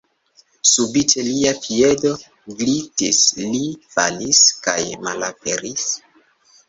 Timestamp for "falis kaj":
3.97-4.79